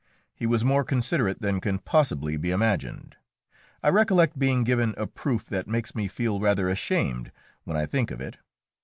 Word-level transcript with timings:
He 0.33 0.47
was 0.47 0.65
more 0.65 0.83
considerate 0.83 1.43
than 1.43 1.61
can 1.61 1.77
possibly 1.77 2.35
be 2.35 2.49
imagined. 2.49 3.17
I 3.83 3.89
recollect 3.89 4.39
being 4.39 4.63
given 4.63 4.95
a 4.97 5.05
proof 5.05 5.45
that 5.49 5.67
makes 5.67 5.93
me 5.93 6.07
feel 6.07 6.39
rather 6.39 6.69
ashamed 6.69 7.31
when 7.65 7.77
I 7.77 7.85
think 7.85 8.09
of 8.09 8.19
it. 8.19 8.39